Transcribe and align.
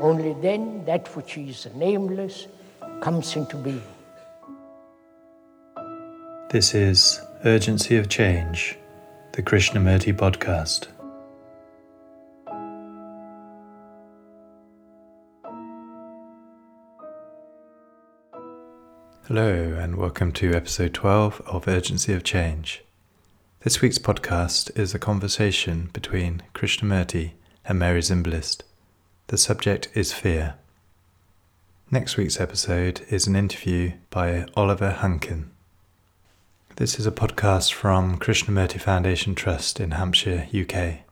Only 0.00 0.34
then 0.42 0.84
that 0.86 1.14
which 1.14 1.38
is 1.38 1.68
nameless 1.76 2.48
comes 3.00 3.36
into 3.36 3.56
being. 3.56 3.82
This 6.50 6.74
is 6.74 7.20
Urgency 7.44 7.96
of 7.96 8.08
Change, 8.08 8.76
the 9.32 9.42
Krishnamurti 9.42 10.12
podcast. 10.12 10.88
Hello, 19.28 19.76
and 19.78 19.96
welcome 19.96 20.32
to 20.32 20.54
episode 20.54 20.92
12 20.92 21.40
of 21.46 21.68
Urgency 21.68 22.12
of 22.12 22.24
Change. 22.24 22.84
This 23.60 23.80
week's 23.80 23.98
podcast 23.98 24.76
is 24.76 24.92
a 24.92 24.98
conversation 24.98 25.88
between 25.92 26.42
Krishnamurti 26.52 27.32
and 27.64 27.78
Mary 27.78 28.00
Zimbalist. 28.00 28.62
The 29.28 29.38
subject 29.38 29.88
is 29.94 30.12
fear. 30.12 30.54
Next 31.90 32.18
week's 32.18 32.38
episode 32.38 33.00
is 33.08 33.26
an 33.26 33.34
interview 33.34 33.92
by 34.10 34.44
Oliver 34.54 34.90
Hankin. 34.90 35.50
This 36.76 36.98
is 36.98 37.06
a 37.06 37.10
podcast 37.10 37.72
from 37.72 38.18
Krishnamurti 38.18 38.78
Foundation 38.78 39.34
Trust 39.34 39.80
in 39.80 39.92
Hampshire, 39.92 40.46
UK. 40.54 41.06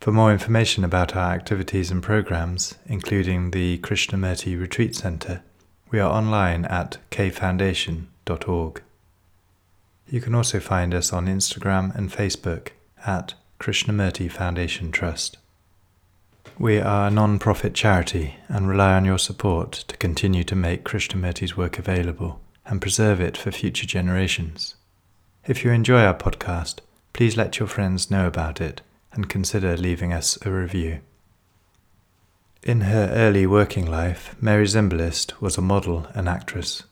For 0.00 0.10
more 0.10 0.32
information 0.32 0.82
about 0.82 1.14
our 1.14 1.32
activities 1.32 1.92
and 1.92 2.02
programs, 2.02 2.74
including 2.86 3.52
the 3.52 3.78
Krishnamurti 3.78 4.60
Retreat 4.60 4.96
Centre, 4.96 5.44
we 5.92 6.00
are 6.00 6.12
online 6.12 6.64
at 6.64 6.98
kfoundation.org. 7.12 8.82
You 10.08 10.20
can 10.20 10.34
also 10.34 10.58
find 10.58 10.92
us 10.92 11.12
on 11.12 11.26
Instagram 11.26 11.94
and 11.94 12.10
Facebook 12.10 12.70
at 13.06 13.34
Krishnamurti 13.60 14.28
Foundation 14.28 14.90
Trust. 14.90 15.38
We 16.58 16.80
are 16.80 17.08
a 17.08 17.10
non 17.10 17.38
profit 17.38 17.74
charity 17.74 18.36
and 18.48 18.68
rely 18.68 18.94
on 18.94 19.04
your 19.04 19.18
support 19.18 19.72
to 19.72 19.96
continue 19.96 20.44
to 20.44 20.54
make 20.54 20.84
Krishnamurti's 20.84 21.56
work 21.56 21.78
available 21.78 22.40
and 22.66 22.80
preserve 22.80 23.20
it 23.20 23.36
for 23.36 23.50
future 23.50 23.86
generations. 23.86 24.76
If 25.46 25.64
you 25.64 25.70
enjoy 25.70 26.02
our 26.02 26.14
podcast, 26.14 26.80
please 27.12 27.36
let 27.36 27.58
your 27.58 27.68
friends 27.68 28.10
know 28.10 28.26
about 28.26 28.60
it 28.60 28.80
and 29.12 29.28
consider 29.28 29.76
leaving 29.76 30.12
us 30.12 30.38
a 30.46 30.50
review. 30.50 31.00
In 32.62 32.82
her 32.82 33.10
early 33.12 33.44
working 33.44 33.90
life, 33.90 34.36
Mary 34.40 34.66
Zimbalist 34.66 35.40
was 35.40 35.58
a 35.58 35.62
model 35.62 36.06
and 36.14 36.28
actress. 36.28 36.84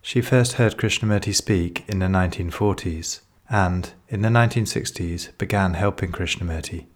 She 0.00 0.20
first 0.20 0.54
heard 0.54 0.76
Krishnamurti 0.76 1.32
speak 1.32 1.84
in 1.86 2.00
the 2.00 2.06
1940s 2.06 3.20
and, 3.48 3.92
in 4.08 4.22
the 4.22 4.28
1960s, 4.28 5.38
began 5.38 5.74
helping 5.74 6.10
Krishnamurti, 6.10 6.86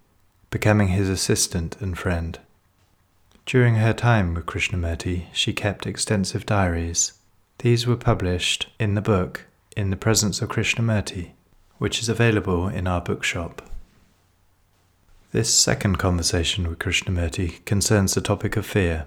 becoming 0.57 0.89
his 0.89 1.11
assistant 1.11 1.77
and 1.81 1.99
friend. 1.99 2.39
During 3.45 3.75
her 3.75 3.93
time 3.93 4.33
with 4.33 4.47
Krishnamurti, 4.47 5.27
she 5.35 5.53
kept 5.53 5.87
extensive 5.87 6.47
diaries. 6.47 7.12
These 7.59 7.87
were 7.87 7.95
published 7.95 8.67
in 8.81 8.95
the 8.95 9.03
book 9.03 9.45
In 9.77 9.91
the 9.91 9.99
Presence 9.99 10.41
of 10.41 10.49
Krishnamurti, 10.49 11.33
which 11.77 12.01
is 12.01 12.09
available 12.09 12.69
in 12.69 12.87
our 12.87 13.03
bookshop. 13.03 13.61
This 15.31 15.53
second 15.53 15.99
conversation 15.99 16.66
with 16.66 16.78
Krishnamurti 16.78 17.62
concerns 17.66 18.15
the 18.15 18.22
topic 18.22 18.56
of 18.56 18.65
fear. 18.65 19.05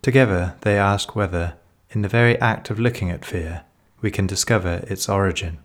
Together, 0.00 0.54
they 0.62 0.78
ask 0.78 1.14
whether, 1.14 1.56
in 1.90 2.00
the 2.00 2.08
very 2.08 2.40
act 2.40 2.70
of 2.70 2.80
looking 2.80 3.10
at 3.10 3.26
fear, 3.26 3.64
we 4.00 4.10
can 4.10 4.26
discover 4.26 4.82
its 4.88 5.10
origin. 5.10 5.58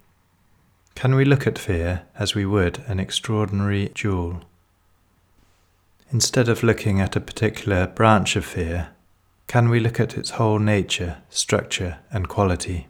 Can 0.96 1.16
we 1.16 1.24
look 1.24 1.48
at 1.48 1.58
fear 1.58 2.02
as 2.16 2.36
we 2.36 2.46
would 2.46 2.84
an 2.90 3.00
extraordinary 3.00 3.92
jewel? 3.96 4.44
Instead 6.12 6.50
of 6.50 6.64
looking 6.64 7.00
at 7.00 7.16
a 7.16 7.22
particular 7.22 7.88
branch 7.88 8.36
of 8.36 8.46
fear, 8.46 8.90
can 9.47 9.70
we 9.70 9.80
look 9.80 10.00
at 10.00 10.18
its 10.18 10.31
whole 10.31 10.59
nature, 10.59 11.18
structure, 11.30 12.00
and 12.12 12.28
quality? 12.28 12.88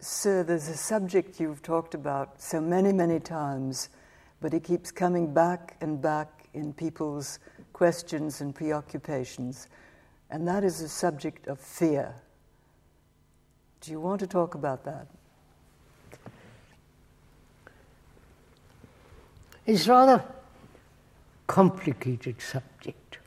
Sir, 0.00 0.42
there's 0.42 0.68
a 0.68 0.76
subject 0.76 1.38
you've 1.40 1.62
talked 1.62 1.94
about 1.94 2.40
so 2.40 2.60
many, 2.60 2.92
many 2.92 3.20
times 3.20 3.90
but 4.40 4.54
it 4.54 4.64
keeps 4.64 4.90
coming 4.90 5.32
back 5.32 5.76
and 5.80 6.00
back 6.00 6.48
in 6.54 6.72
people's 6.72 7.38
questions 7.72 8.40
and 8.40 8.54
preoccupations, 8.54 9.68
and 10.30 10.48
that 10.48 10.64
is 10.64 10.80
the 10.80 10.88
subject 10.88 11.46
of 11.46 11.60
fear. 11.60 12.14
Do 13.82 13.90
you 13.90 14.00
want 14.00 14.20
to 14.20 14.26
talk 14.26 14.54
about 14.54 14.84
that? 14.84 15.06
It's 19.66 19.86
rather 19.86 20.24
complicated 21.50 22.40
subject. 22.40 23.18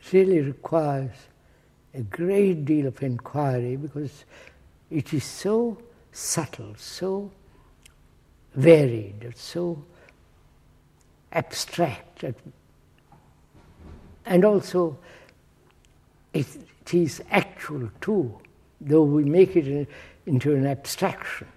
It 0.00 0.12
really 0.14 0.40
requires 0.40 1.10
a 1.92 2.00
great 2.00 2.64
deal 2.64 2.86
of 2.86 3.02
inquiry 3.02 3.76
because 3.76 4.24
it 4.90 5.12
is 5.12 5.24
so 5.24 5.76
subtle, 6.10 6.74
so 6.78 7.30
varied, 8.54 9.34
so 9.36 9.84
abstract, 11.30 12.24
and 14.24 14.44
also 14.46 14.96
it, 16.32 16.46
it 16.80 16.94
is 16.94 17.22
actual 17.30 17.90
too, 18.00 18.38
though 18.80 19.02
we 19.02 19.24
make 19.24 19.56
it 19.56 19.88
into 20.26 20.54
an 20.54 20.66
abstraction. 20.66 21.48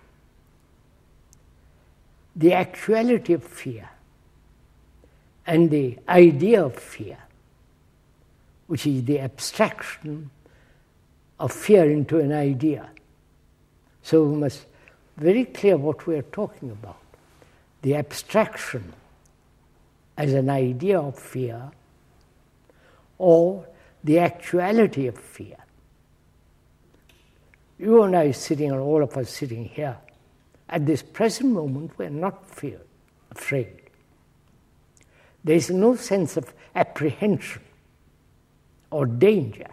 The 2.35 2.53
actuality 2.53 3.34
of 3.34 3.44
fear 3.44 3.90
and 5.46 5.69
the 5.69 5.97
idea 6.07 6.63
of 6.63 6.75
fear 6.75 7.18
which 8.69 8.85
is 8.85 9.03
the 9.06 9.19
abstraction 9.19 10.30
of 11.40 11.52
fear 11.52 11.90
into 11.90 12.19
an 12.19 12.31
idea. 12.31 12.88
So 14.03 14.24
we 14.25 14.36
must 14.36 14.63
very 15.18 15.46
clear 15.46 15.75
what 15.75 16.06
we 16.06 16.16
are 16.16 16.22
talking 16.22 16.69
about. 16.69 17.01
The 17.81 17.96
abstraction 17.96 18.94
as 20.16 20.34
an 20.34 20.51
idea 20.51 21.00
of 21.00 21.18
fear 21.18 21.72
or 23.18 23.66
the 24.03 24.19
actuality 24.19 25.07
of 25.07 25.18
fear. 25.18 25.57
You 27.80 28.04
and 28.04 28.16
I 28.16 28.32
sitting, 28.32 28.72
and 28.72 28.82
all 28.82 29.02
of 29.02 29.16
us 29.16 29.30
sitting 29.30 29.64
here, 29.64 29.98
at 30.68 30.86
this 30.86 31.02
present 31.02 31.54
moment, 31.54 31.98
we 31.98 32.06
are 32.06 32.10
not 32.10 32.46
fear, 32.50 32.82
afraid. 33.32 33.80
There 35.44 35.56
is 35.56 35.70
no 35.70 35.96
sense 35.96 36.36
of 36.36 36.54
apprehension 36.76 37.62
or 38.92 39.06
danger. 39.06 39.70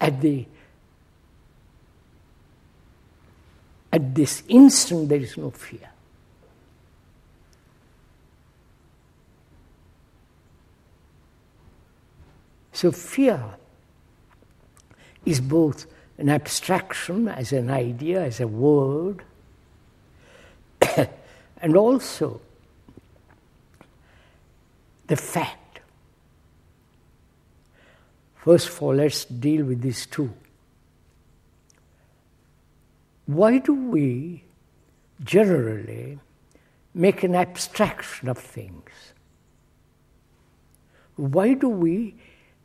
At 0.00 0.20
the 0.20 0.46
at 3.92 4.14
this 4.14 4.42
instant 4.48 5.10
there 5.10 5.20
is 5.20 5.36
no 5.36 5.50
fear. 5.50 5.91
So 12.72 12.90
fear 12.90 13.42
is 15.24 15.40
both 15.40 15.86
an 16.18 16.28
abstraction 16.28 17.28
as 17.28 17.52
an 17.52 17.70
idea, 17.70 18.22
as 18.22 18.40
a 18.40 18.48
word, 18.48 19.22
and 21.60 21.76
also 21.76 22.40
the 25.06 25.16
fact. 25.16 25.80
First 28.36 28.68
of 28.68 28.82
all, 28.82 28.94
let's 28.94 29.24
deal 29.24 29.64
with 29.64 29.82
these 29.82 30.06
two. 30.06 30.32
Why 33.26 33.58
do 33.58 33.72
we 33.72 34.42
generally 35.22 36.18
make 36.94 37.22
an 37.22 37.34
abstraction 37.34 38.28
of 38.28 38.38
things? 38.38 38.90
Why 41.16 41.54
do 41.54 41.68
we 41.68 42.16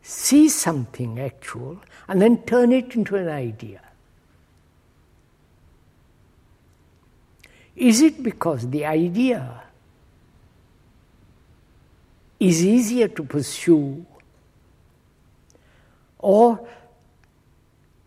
see 0.08 0.48
something 0.48 1.20
actual 1.20 1.78
and 2.08 2.22
then 2.22 2.38
turn 2.44 2.72
it 2.72 2.96
into 2.96 3.18
an 3.18 3.28
idea? 3.28 3.82
Is 7.76 8.02
it 8.02 8.24
because 8.24 8.70
the 8.70 8.86
idea 8.86 9.64
is 12.40 12.66
easier 12.66 13.10
to 13.10 13.24
pursue, 13.24 14.06
or 16.20 16.68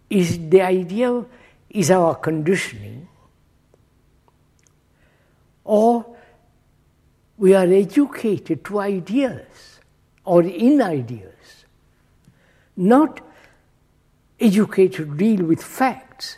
is 0.08 0.38
the 0.48 0.62
idea 0.62 1.24
is 1.68 1.90
our 1.90 2.14
conditioning, 2.14 3.08
or 5.64 6.16
we 7.36 7.54
are 7.54 7.66
educated 7.66 8.64
to 8.64 8.80
ideas 8.80 9.80
or 10.24 10.42
in 10.42 10.80
ideas, 10.80 11.59
not 12.76 13.20
educated 14.38 14.94
to 14.96 15.14
deal 15.16 15.44
with 15.44 15.62
facts. 15.62 16.36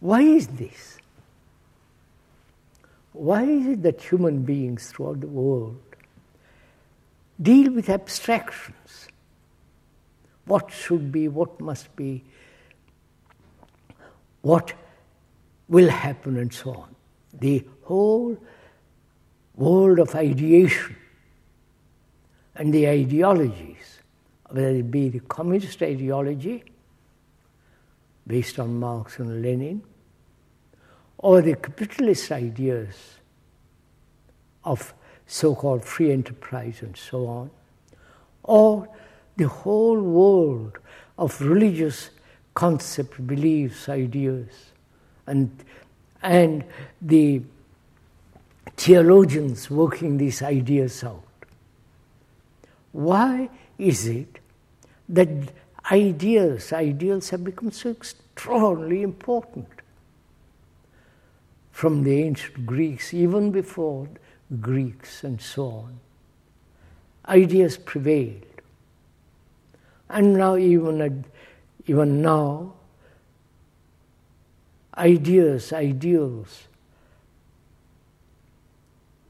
Why 0.00 0.22
is 0.22 0.46
this? 0.46 0.98
Why 3.12 3.42
is 3.42 3.66
it 3.66 3.82
that 3.82 4.00
human 4.00 4.42
beings 4.42 4.90
throughout 4.90 5.20
the 5.20 5.26
world 5.26 5.78
deal 7.40 7.72
with 7.72 7.90
abstractions? 7.90 9.08
What 10.46 10.70
should 10.72 11.12
be, 11.12 11.28
what 11.28 11.60
must 11.60 11.94
be, 11.96 12.24
what 14.40 14.72
will 15.68 15.90
happen, 15.90 16.38
and 16.38 16.52
so 16.52 16.72
on. 16.72 16.94
The 17.34 17.64
whole 17.82 18.38
world 19.54 19.98
of 19.98 20.14
ideation 20.14 20.96
and 22.60 22.74
the 22.74 22.86
ideologies, 22.86 24.00
whether 24.50 24.68
it 24.68 24.90
be 24.90 25.08
the 25.08 25.20
communist 25.20 25.80
ideology 25.82 26.62
based 28.26 28.58
on 28.58 28.78
Marx 28.78 29.18
and 29.18 29.40
Lenin, 29.40 29.82
or 31.16 31.40
the 31.40 31.54
capitalist 31.54 32.30
ideas 32.30 33.16
of 34.62 34.92
so 35.26 35.54
called 35.54 35.86
free 35.86 36.12
enterprise 36.12 36.82
and 36.82 36.94
so 36.98 37.26
on, 37.26 37.50
or 38.42 38.86
the 39.38 39.48
whole 39.48 39.98
world 39.98 40.76
of 41.16 41.40
religious 41.40 42.10
concepts, 42.52 43.16
beliefs, 43.20 43.88
ideas, 43.88 44.50
and, 45.26 45.64
and 46.22 46.62
the 47.00 47.40
theologians 48.76 49.70
working 49.70 50.18
these 50.18 50.42
ideas 50.42 51.02
out. 51.02 51.24
Why 52.92 53.50
is 53.78 54.06
it 54.06 54.38
that 55.08 55.28
ideas, 55.90 56.72
ideals 56.72 57.30
have 57.30 57.44
become 57.44 57.70
so 57.70 57.90
extraordinarily 57.90 59.02
important? 59.02 59.68
from 61.80 62.04
the 62.04 62.22
ancient 62.22 62.66
Greeks, 62.66 63.14
even 63.14 63.50
before 63.50 64.06
Greeks 64.60 65.24
and 65.24 65.40
so 65.40 65.66
on. 65.66 66.00
Ideas 67.26 67.78
prevailed. 67.78 68.44
And 70.10 70.34
now, 70.34 70.56
even, 70.56 71.24
even 71.86 72.20
now, 72.20 72.74
ideas, 74.94 75.72
ideals 75.72 76.64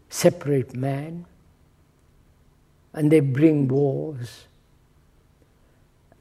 separate 0.09 0.75
man 0.75 1.27
and 2.93 3.11
they 3.11 3.21
bring 3.21 3.69
wars. 3.69 4.47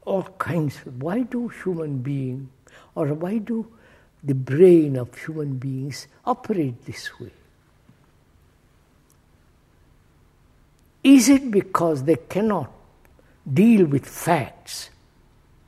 All 0.06 0.24
kinds 0.24 0.78
of, 0.86 1.02
why 1.02 1.22
do 1.22 1.48
human 1.50 2.00
beings, 2.00 2.50
or 2.96 3.08
why 3.14 3.38
do 3.38 3.68
the 4.24 4.36
brain 4.36 4.96
of 4.98 5.16
human 5.18 5.58
beings 5.58 6.08
operate 6.26 6.86
this 6.86 7.20
way? 7.20 7.32
Is 11.04 11.30
it 11.30 11.50
because 11.50 12.04
they 12.04 12.18
cannot 12.18 12.72
deal 13.52 13.86
with 13.86 14.06
facts 14.06 14.90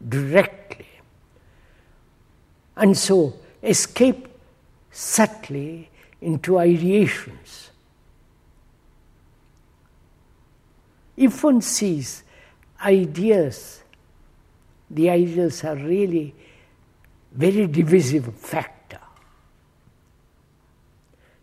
directly 0.08 0.88
and 2.76 2.98
so 2.98 3.34
escape 3.64 4.28
subtly 4.92 5.90
into 6.20 6.54
ideations? 6.54 7.71
If 11.18 11.44
one 11.44 11.62
sees 11.62 12.24
ideas, 12.84 13.84
the 14.90 15.10
ideas 15.10 15.64
are 15.64 15.76
really 15.76 16.34
very 17.32 17.68
divisive 17.68 18.34
factor. 18.36 19.00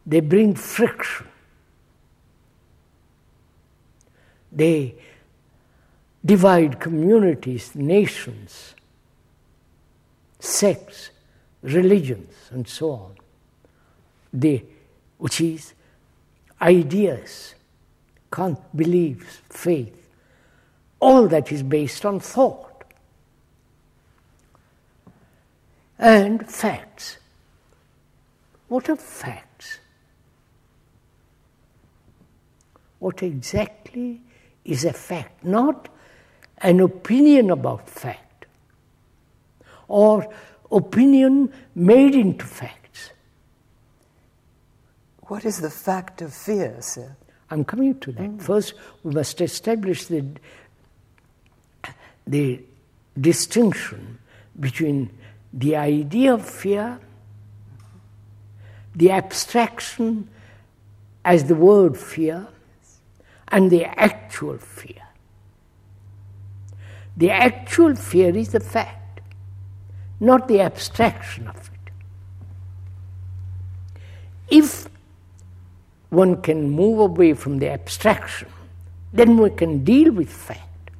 They 0.06 0.20
bring 0.20 0.54
friction. 0.54 1.26
They 4.50 4.94
divide 6.24 6.80
communities, 6.80 7.74
nations, 7.74 8.74
sects, 10.38 11.10
religions, 11.62 12.34
and 12.50 12.66
so 12.66 12.90
on. 12.90 13.14
They, 14.32 14.64
which 15.18 15.40
is 15.40 15.74
ideas, 16.60 17.54
beliefs, 18.74 19.40
faith, 19.50 20.08
all 21.00 21.28
that 21.28 21.52
is 21.52 21.62
based 21.62 22.04
on 22.04 22.20
thought. 22.20 22.68
and 25.98 26.48
facts. 26.48 27.18
What 28.68 28.88
are 28.88 28.96
facts? 28.96 29.78
What 32.98 33.22
exactly 33.22 34.20
is 34.64 34.84
a 34.84 34.92
fact? 34.92 35.44
Not 35.44 35.88
an 36.58 36.80
opinion 36.80 37.50
about 37.50 37.88
fact 37.88 38.46
or 39.86 40.32
opinion 40.70 41.52
made 41.74 42.14
into 42.14 42.44
facts. 42.44 43.10
What 45.22 45.44
is 45.44 45.60
the 45.60 45.70
fact 45.70 46.22
of 46.22 46.34
fear, 46.34 46.76
sir? 46.80 47.16
I'm 47.50 47.64
coming 47.64 47.98
to 48.00 48.12
that. 48.12 48.30
Mm. 48.30 48.42
First, 48.42 48.74
we 49.02 49.14
must 49.14 49.40
establish 49.40 50.06
the, 50.06 50.24
the 52.26 52.60
distinction 53.18 54.18
between 54.58 55.10
the 55.52 55.76
idea 55.76 56.34
of 56.34 56.48
fear, 56.48 56.98
the 58.94 59.10
abstraction 59.10 60.28
as 61.24 61.44
the 61.44 61.54
word 61.54 61.96
fear, 61.96 62.46
and 63.48 63.70
the 63.70 63.86
actual 63.98 64.58
fear. 64.58 65.02
The 67.16 67.30
actual 67.30 67.96
fear 67.96 68.36
is 68.36 68.50
the 68.50 68.60
fact, 68.60 69.20
not 70.20 70.48
the 70.48 70.60
abstraction 70.60 71.48
of 71.48 71.56
it. 71.56 71.92
If 74.50 74.88
one 76.10 76.40
can 76.40 76.70
move 76.70 76.98
away 77.00 77.34
from 77.34 77.58
the 77.58 77.70
abstraction, 77.70 78.48
then 79.12 79.36
we 79.38 79.50
can 79.50 79.84
deal 79.84 80.12
with 80.12 80.30
fact. 80.30 80.90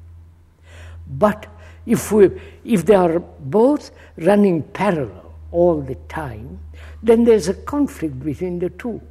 But 1.07 1.47
if, 1.85 2.11
we, 2.11 2.29
if 2.63 2.85
they 2.85 2.95
are 2.95 3.19
both 3.19 3.91
running 4.17 4.61
parallel 4.63 5.33
all 5.51 5.81
the 5.81 5.95
time, 6.07 6.59
then 7.01 7.23
there's 7.23 7.47
a 7.47 7.53
conflict 7.53 8.19
between 8.19 8.59
the 8.59 8.69
two. 8.69 9.01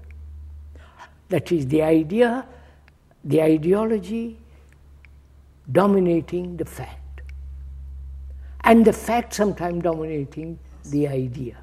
That 1.29 1.51
is 1.53 1.67
the 1.67 1.83
idea, 1.83 2.47
the 3.25 3.43
ideology 3.43 4.39
dominating 5.71 6.57
the 6.57 6.65
fact, 6.65 7.21
and 8.63 8.85
the 8.85 8.93
fact 8.93 9.35
sometimes 9.35 9.83
dominating 9.83 10.59
the 10.87 11.09
idea. 11.09 11.57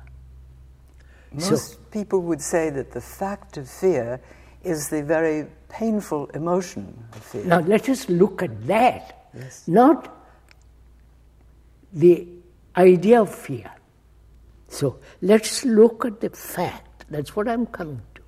Most 1.36 1.74
so, 1.74 1.78
people 1.92 2.22
would 2.22 2.42
say 2.42 2.70
that 2.70 2.92
the 2.92 3.02
fact 3.02 3.58
of 3.58 3.70
fear 3.70 4.20
is 4.64 4.90
the 4.90 5.04
very 5.04 5.48
painful 5.70 6.28
emotion 6.28 7.06
of 7.14 7.24
fear. 7.24 7.46
Now 7.46 7.60
let 7.60 7.88
us 7.90 8.10
look 8.10 8.42
at 8.42 8.66
that, 8.68 9.28
yes. 9.34 9.68
not 9.68 10.12
the 11.94 12.28
idea 12.76 13.22
of 13.22 13.34
fear. 13.34 13.72
So 14.68 15.00
let's 15.22 15.64
look 15.64 16.06
at 16.06 16.22
the 16.22 16.30
fact, 16.30 17.06
that's 17.10 17.36
what 17.36 17.48
I'm 17.48 17.66
coming 17.68 18.02
to, 18.16 18.22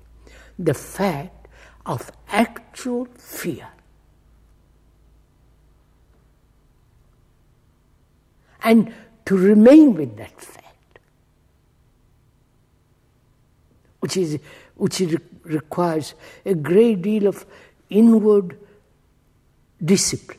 the 0.58 0.74
fact 0.74 1.48
of 1.84 2.10
actual 2.28 3.06
fear. 3.16 3.68
And 8.62 8.92
to 9.26 9.36
remain 9.36 9.94
with 9.94 10.16
that 10.16 10.40
fact, 10.40 10.67
which, 14.00 14.16
is, 14.16 14.38
which 14.74 15.00
is, 15.00 15.16
requires 15.44 16.14
a 16.44 16.54
great 16.54 17.02
deal 17.02 17.26
of 17.26 17.44
inward 17.90 18.58
discipline. 19.84 20.38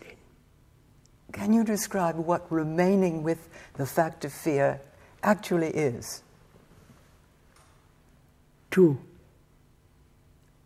Can 1.31 1.53
you 1.53 1.63
describe 1.63 2.17
what 2.17 2.51
remaining 2.51 3.23
with 3.23 3.49
the 3.75 3.85
fact 3.85 4.25
of 4.25 4.33
fear 4.33 4.81
actually 5.23 5.67
is? 5.67 6.23
Two. 8.71 8.99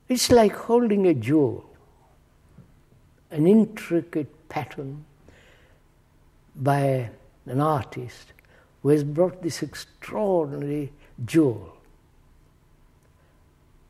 It's 0.09 0.31
like 0.31 0.53
holding 0.53 1.07
a 1.07 1.13
jewel, 1.13 1.65
an 3.31 3.47
intricate 3.47 4.49
pattern 4.49 5.05
by 6.55 7.09
an 7.45 7.59
artist 7.59 8.33
who 8.81 8.89
has 8.89 9.03
brought 9.03 9.41
this 9.41 9.63
extraordinary 9.63 10.91
jewel. 11.25 11.75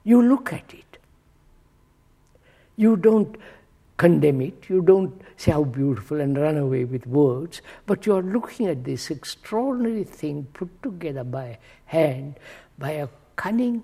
You 0.03 0.21
look 0.21 0.51
at 0.53 0.73
it. 0.73 0.97
You 2.75 2.97
don't 2.97 3.37
condemn 3.97 4.41
it, 4.41 4.69
you 4.69 4.81
don't 4.81 5.21
say 5.37 5.51
how 5.51 5.63
beautiful 5.63 6.19
and 6.19 6.37
run 6.37 6.57
away 6.57 6.83
with 6.83 7.05
words, 7.05 7.61
but 7.85 8.05
you're 8.05 8.23
looking 8.23 8.67
at 8.67 8.83
this 8.83 9.11
extraordinary 9.11 10.03
thing 10.03 10.47
put 10.53 10.69
together 10.81 11.23
by 11.23 11.57
hand, 11.85 12.39
by 12.77 12.91
a 12.91 13.07
cunning 13.35 13.83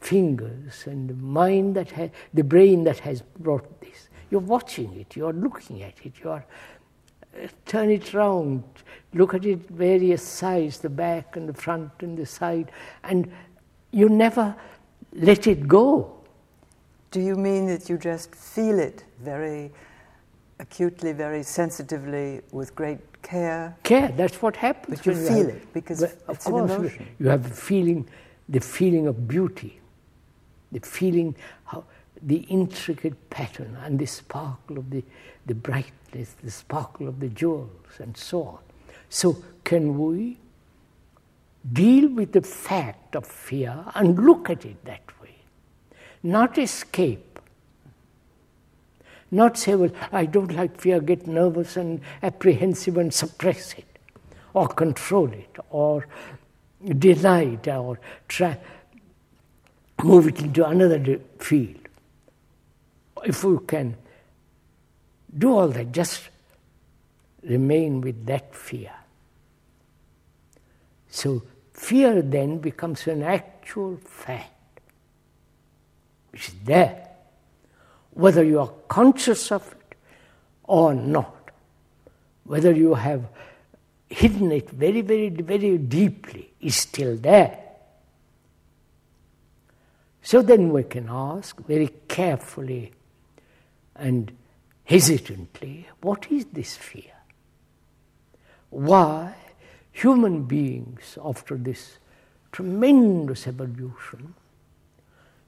fingers 0.00 0.84
and 0.86 1.20
mind 1.22 1.76
that 1.76 1.90
has, 1.92 2.10
the 2.34 2.42
brain 2.42 2.84
that 2.84 2.98
has 2.98 3.22
brought 3.38 3.80
this. 3.80 4.08
You're 4.30 4.40
watching 4.40 4.92
it, 4.94 5.16
you're 5.16 5.32
looking 5.32 5.82
at 5.82 5.94
it, 6.04 6.14
you're 6.22 6.44
uh, 7.42 7.46
turn 7.64 7.90
it 7.90 8.12
round, 8.12 8.64
look 9.14 9.34
at 9.34 9.44
it 9.44 9.68
various 9.70 10.22
sides, 10.22 10.78
the 10.78 10.88
back 10.88 11.36
and 11.36 11.48
the 11.48 11.54
front 11.54 11.92
and 12.00 12.18
the 12.18 12.26
side, 12.26 12.72
and 13.04 13.30
you 13.92 14.08
never 14.08 14.56
let 15.12 15.46
it 15.46 15.66
go. 15.68 16.12
Do 17.10 17.20
you 17.20 17.36
mean 17.36 17.66
that 17.66 17.88
you 17.88 17.98
just 17.98 18.34
feel 18.34 18.78
it 18.78 19.04
very 19.20 19.72
acutely, 20.58 21.12
very 21.12 21.42
sensitively, 21.42 22.40
with 22.52 22.74
great 22.74 23.00
care? 23.22 23.76
Care, 23.82 24.12
that's 24.16 24.40
what 24.40 24.56
happens. 24.56 24.98
But 24.98 25.06
you 25.06 25.14
feel 25.14 25.46
have, 25.46 25.56
it 25.56 25.72
because 25.72 26.02
it's 26.02 26.22
of 26.28 26.46
an 26.46 26.52
course, 26.52 26.70
emotion. 26.70 27.08
You 27.18 27.28
have 27.28 27.48
the 27.48 27.54
feeling, 27.54 28.08
the 28.48 28.60
feeling 28.60 29.06
of 29.06 29.26
beauty, 29.26 29.80
the 30.70 30.80
feeling, 30.80 31.34
how, 31.64 31.84
the 32.22 32.38
intricate 32.48 33.30
pattern 33.30 33.76
and 33.84 33.98
the 33.98 34.06
sparkle 34.06 34.78
of 34.78 34.90
the, 34.90 35.02
the 35.46 35.54
brightness, 35.54 36.36
the 36.44 36.50
sparkle 36.50 37.08
of 37.08 37.18
the 37.18 37.28
jewels, 37.28 37.70
and 37.98 38.16
so 38.16 38.42
on. 38.44 38.58
So, 39.08 39.42
can 39.64 39.98
we 39.98 40.38
deal 41.72 42.08
with 42.08 42.32
the 42.32 42.42
fact 42.42 43.14
of 43.16 43.26
fear 43.26 43.84
and 43.94 44.18
look 44.18 44.50
at 44.50 44.64
it 44.64 44.84
that 44.84 45.02
way? 45.20 45.34
Not 46.22 46.58
escape. 46.58 47.38
Not 49.30 49.56
say, 49.56 49.76
well, 49.76 49.92
I 50.10 50.26
don't 50.26 50.52
like 50.52 50.80
fear, 50.80 51.00
get 51.00 51.26
nervous 51.26 51.76
and 51.76 52.00
apprehensive 52.22 52.96
and 52.96 53.14
suppress 53.14 53.74
it, 53.74 53.86
or 54.54 54.66
control 54.66 55.32
it, 55.32 55.56
or 55.70 56.06
deny 56.98 57.42
it, 57.42 57.68
or 57.68 58.00
try 58.26 58.58
move 60.04 60.26
it 60.28 60.40
into 60.40 60.66
another 60.66 61.20
field. 61.38 61.88
If 63.24 63.44
we 63.44 63.58
can 63.66 63.96
do 65.36 65.52
all 65.52 65.68
that, 65.68 65.92
just 65.92 66.28
remain 67.42 68.00
with 68.00 68.26
that 68.26 68.54
fear. 68.54 68.92
So, 71.10 71.42
fear 71.72 72.22
then 72.22 72.58
becomes 72.58 73.06
an 73.06 73.22
actual 73.22 73.96
fact, 73.96 74.80
which 76.30 76.48
is 76.48 76.54
there, 76.64 77.08
whether 78.10 78.44
you 78.44 78.60
are 78.60 78.72
conscious 78.88 79.50
of 79.50 79.66
it 79.72 79.96
or 80.64 80.94
not, 80.94 81.50
whether 82.44 82.72
you 82.72 82.94
have 82.94 83.24
hidden 84.08 84.52
it 84.52 84.70
very, 84.70 85.00
very, 85.00 85.28
very 85.28 85.78
deeply, 85.78 86.52
is 86.60 86.76
still 86.76 87.16
there. 87.16 87.58
So 90.22 90.42
then 90.42 90.70
we 90.72 90.84
can 90.84 91.08
ask 91.08 91.58
very 91.66 91.88
carefully 92.08 92.92
and 93.96 94.32
hesitantly 94.84 95.88
what 96.02 96.30
is 96.30 96.44
this 96.46 96.76
fear? 96.76 97.12
Why 98.70 99.34
human 99.92 100.44
beings, 100.44 101.18
after 101.24 101.56
this 101.56 101.98
tremendous 102.52 103.46
evolution, 103.46 104.34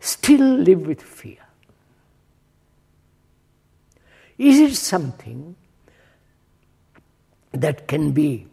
still 0.00 0.56
live 0.56 0.86
with 0.86 1.02
fear? 1.02 1.44
Is 4.38 4.58
it 4.58 4.74
something 4.74 5.54
that 7.52 7.86
can 7.86 8.12
be, 8.12 8.46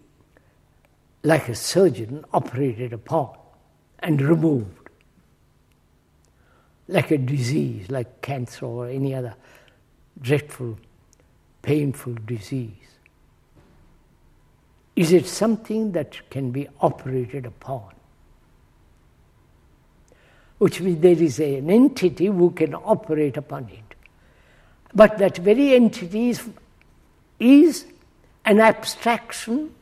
like 1.23 1.49
a 1.49 1.55
surgeon, 1.55 2.25
operated 2.33 2.93
upon 2.93 3.35
and 3.99 4.21
removed? 4.21 4.79
like 6.89 7.11
a 7.11 7.17
disease, 7.17 7.89
like 7.89 8.21
cancer 8.21 8.65
or 8.65 8.87
any 8.87 9.13
other 9.13 9.35
dreadful, 10.19 10.77
painful 11.61 12.15
disease? 12.25 12.88
Is 14.99 15.13
it 15.13 15.27
something 15.27 15.93
that 15.93 16.29
can 16.29 16.51
be 16.51 16.67
operated 16.81 17.45
upon? 17.45 17.93
Which 20.57 20.81
means 20.81 20.99
there 20.99 21.23
is 21.23 21.39
an 21.39 21.69
entity 21.69 22.25
who 22.25 22.51
can 22.51 22.75
operate 22.75 23.37
upon 23.37 23.69
it. 23.69 23.95
But 24.93 25.17
that 25.19 25.37
very 25.37 25.73
entity 25.73 26.31
is, 26.31 26.43
is 27.39 27.85
an 28.43 28.59
abstraction 28.59 29.73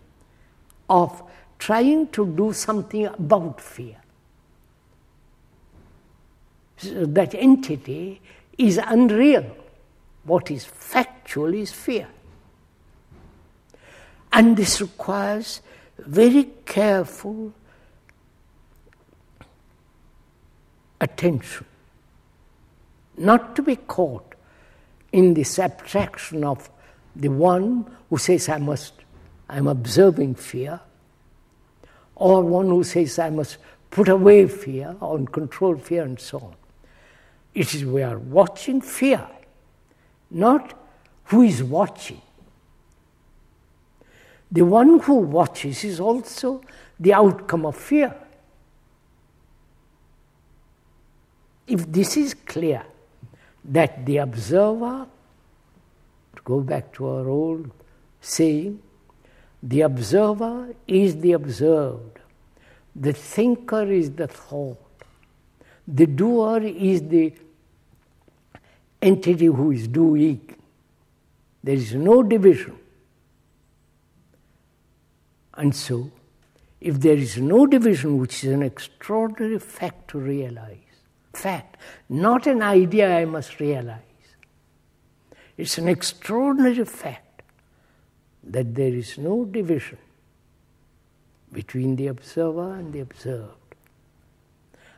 of 0.87 1.23
trying 1.57 2.09
to 2.09 2.27
do 2.27 2.53
something 2.53 3.07
about 3.07 3.59
fear 3.59 3.97
that 6.83 7.33
entity 7.33 8.21
is 8.55 8.79
unreal. 8.85 9.45
What 10.25 10.51
is 10.51 10.63
factual 10.63 11.55
is 11.55 11.71
fear. 11.71 12.07
And 14.31 14.55
this 14.57 14.81
requires 14.81 15.61
very 15.97 16.49
careful 16.65 17.53
attention, 20.99 21.65
not 23.17 23.55
to 23.55 23.61
be 23.61 23.75
caught 23.75 24.35
in 25.11 25.33
this 25.33 25.59
abstraction 25.59 26.43
of 26.43 26.69
the 27.15 27.29
one 27.29 27.85
who 28.09 28.17
says, 28.17 28.49
I 28.49 28.57
must, 28.57 28.93
I'm 29.49 29.67
observing 29.67 30.35
fear, 30.35 30.79
or 32.15 32.43
one 32.43 32.67
who 32.67 32.83
says, 32.83 33.17
I 33.19 33.29
must 33.29 33.57
put 33.89 34.07
away 34.09 34.47
fear 34.47 34.95
or 34.99 35.23
control 35.25 35.77
fear 35.77 36.03
and 36.03 36.19
so 36.19 36.39
on. 36.39 36.55
It 37.53 37.73
is 37.73 37.85
we 37.85 38.03
are 38.03 38.19
watching 38.19 38.81
fear, 38.81 39.27
not 40.29 40.73
who 41.25 41.41
is 41.41 41.63
watching. 41.63 42.21
The 44.51 44.63
one 44.63 44.99
who 44.99 45.15
watches 45.15 45.83
is 45.83 45.99
also 45.99 46.61
the 46.99 47.13
outcome 47.13 47.65
of 47.65 47.75
fear. 47.75 48.15
If 51.67 51.91
this 51.91 52.15
is 52.15 52.33
clear, 52.33 52.83
that 53.65 54.05
the 54.05 54.17
observer, 54.17 55.05
to 56.35 56.41
go 56.43 56.61
back 56.61 56.93
to 56.93 57.07
our 57.07 57.27
old 57.27 57.69
saying, 58.21 58.81
the 59.61 59.81
observer 59.81 60.73
is 60.87 61.17
the 61.17 61.33
observed, 61.33 62.19
the 62.95 63.11
thinker 63.11 63.83
is 63.91 64.11
the 64.11 64.27
thought, 64.27 64.77
the 65.87 66.05
doer 66.05 66.61
is 66.63 67.01
the 67.03 67.33
entity 69.01 69.45
who 69.45 69.71
is 69.71 69.87
doing. 69.87 70.41
There 71.63 71.75
is 71.75 71.93
no 71.93 72.23
division. 72.23 72.77
And 75.57 75.75
so, 75.75 76.11
if 76.79 76.99
there 76.99 77.17
is 77.17 77.37
no 77.37 77.65
division, 77.65 78.19
which 78.19 78.43
is 78.43 78.51
an 78.51 78.61
extraordinary 78.61 79.59
fact 79.59 80.09
to 80.11 80.19
realize, 80.19 80.77
fact, 81.33 81.77
not 82.07 82.45
an 82.47 82.61
idea 82.61 83.17
I 83.17 83.25
must 83.25 83.59
realize, 83.59 83.99
it's 85.57 85.79
an 85.79 85.87
extraordinary 85.87 86.85
fact 86.85 87.41
that 88.43 88.75
there 88.75 88.93
is 88.93 89.17
no 89.17 89.43
division 89.45 89.97
between 91.51 91.95
the 91.95 92.07
observer 92.07 92.75
and 92.75 92.93
the 92.93 92.99
observed. 92.99 93.53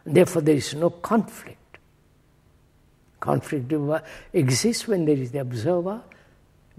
And 0.04 0.16
therefore, 0.16 0.42
there 0.42 0.56
is 0.56 0.74
no 0.76 0.90
conflict. 0.90 1.78
Conflict 3.22 3.74
exists 4.34 4.88
when 4.88 5.06
there 5.06 5.18
is 5.18 5.32
the 5.32 5.40
observer 5.40 6.02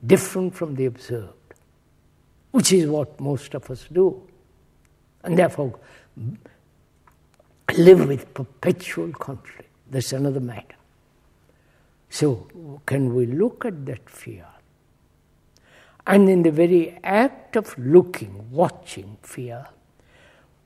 different 0.04 0.54
from 0.54 0.74
the 0.74 0.86
observed, 0.86 1.34
which 2.50 2.72
is 2.72 2.88
what 2.88 3.18
most 3.20 3.54
of 3.54 3.70
us 3.70 3.86
do. 3.92 4.22
And 5.22 5.38
therefore, 5.38 5.78
live 7.76 8.08
with 8.08 8.32
perpetual 8.34 9.12
conflict. 9.12 9.68
That's 9.90 10.12
another 10.12 10.40
matter. 10.40 10.76
So, 12.08 12.80
can 12.86 13.14
we 13.14 13.26
look 13.26 13.64
at 13.64 13.86
that 13.86 14.08
fear? 14.08 14.46
And 16.06 16.28
in 16.28 16.42
the 16.42 16.50
very 16.50 16.98
act 17.04 17.56
of 17.56 17.78
looking, 17.78 18.50
watching 18.50 19.16
fear, 19.22 19.66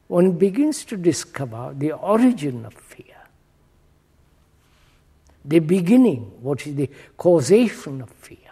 one 0.09 0.33
begins 0.33 0.85
to 0.87 0.97
discover 0.97 1.75
the 1.77 1.93
origin 1.93 2.65
of 2.65 2.75
fear. 2.75 3.17
The 5.45 5.59
beginning, 5.59 6.33
what 6.41 6.67
is 6.67 6.75
the 6.75 6.89
causation 7.17 8.01
of 8.01 8.11
fear. 8.11 8.44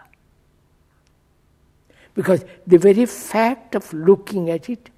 Because 2.15 2.45
the 2.67 2.79
very 2.79 3.07
fact 3.07 3.75
of 3.75 3.93
looking 3.93 4.51
at 4.51 4.69
it 4.69 4.91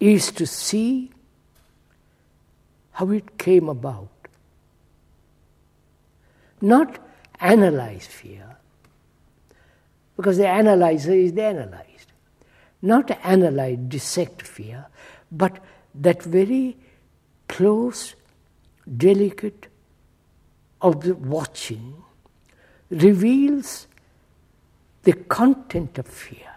is 0.00 0.30
to 0.32 0.46
see 0.46 1.10
how 2.92 3.10
it 3.10 3.38
came 3.38 3.68
about. 3.68 4.08
Not 6.60 6.98
analyze 7.38 8.06
fear, 8.06 8.56
because 10.16 10.38
the 10.38 10.48
analyzer 10.48 11.12
is 11.12 11.34
the 11.34 11.42
analyzed. 11.42 12.12
Not 12.80 13.10
analyze, 13.24 13.78
dissect 13.88 14.42
fear, 14.42 14.86
but 15.30 15.62
that 15.94 16.22
very 16.22 16.78
close, 17.48 18.14
delicate 18.96 19.66
of 20.80 21.02
the 21.02 21.14
watching 21.14 22.02
reveals 22.90 23.86
the 25.06 25.12
content 25.12 25.98
of 25.98 26.06
fear. 26.08 26.52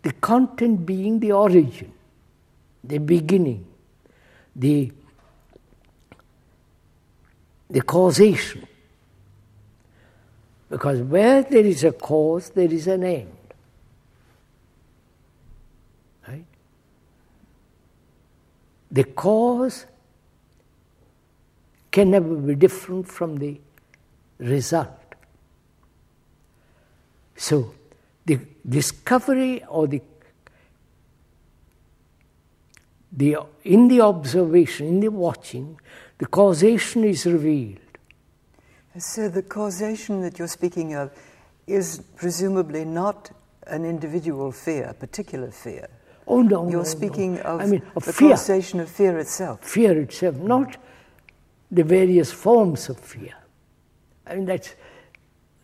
The 0.00 0.12
content 0.12 0.86
being 0.86 1.20
the 1.20 1.32
origin, 1.32 1.92
the 2.82 2.96
beginning, 2.96 3.66
the, 4.56 4.90
the 7.68 7.82
causation. 7.82 8.66
Because 10.70 11.02
where 11.02 11.42
there 11.42 11.66
is 11.66 11.84
a 11.84 11.92
cause, 11.92 12.48
there 12.48 12.72
is 12.72 12.86
an 12.86 13.04
end. 13.04 13.36
Right? 16.26 16.46
The 18.90 19.04
cause 19.04 19.84
can 21.90 22.12
never 22.12 22.34
be 22.34 22.54
different 22.54 23.08
from 23.08 23.36
the 23.36 23.60
result. 24.38 24.99
So, 27.40 27.72
the 28.26 28.38
discovery 28.68 29.64
or 29.64 29.86
the, 29.86 30.02
the 33.10 33.38
in 33.64 33.88
the 33.88 34.02
observation, 34.02 34.86
in 34.86 35.00
the 35.00 35.08
watching, 35.08 35.80
the 36.18 36.26
causation 36.26 37.02
is 37.02 37.24
revealed. 37.24 37.78
So, 38.98 39.30
the 39.30 39.40
causation 39.40 40.20
that 40.20 40.38
you're 40.38 40.48
speaking 40.48 40.92
of 40.94 41.12
is 41.66 42.02
presumably 42.14 42.84
not 42.84 43.30
an 43.68 43.86
individual 43.86 44.52
fear, 44.52 44.88
a 44.90 44.94
particular 44.94 45.50
fear. 45.50 45.88
Oh 46.26 46.42
no! 46.42 46.68
You're 46.68 46.80
no, 46.80 46.84
speaking 46.84 47.36
no. 47.36 47.40
of 47.40 47.60
I 47.62 47.66
mean, 47.66 47.82
of 47.96 48.04
the 48.04 48.12
fear. 48.12 48.30
causation 48.32 48.80
of 48.80 48.90
fear 48.90 49.18
itself. 49.18 49.64
Fear 49.64 49.98
itself, 50.02 50.36
not 50.36 50.76
the 51.70 51.84
various 51.84 52.30
forms 52.30 52.90
of 52.90 53.00
fear. 53.00 53.34
I 54.26 54.34
mean, 54.34 54.44
that's 54.44 54.74